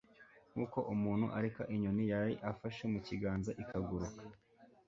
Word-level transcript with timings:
nk'uko 0.51 0.79
umuntu 0.93 1.25
areka 1.37 1.61
inyoni 1.73 2.03
yari 2.11 2.33
afashe 2.51 2.83
mu 2.93 2.99
kiganza 3.07 3.51
ikaguruka 3.61 4.19